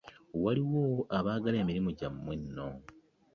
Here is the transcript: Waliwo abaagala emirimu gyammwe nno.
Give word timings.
Waliwo 0.43 0.83
abaagala 1.17 1.57
emirimu 1.63 1.89
gyammwe 1.99 2.33
nno. 2.41 2.67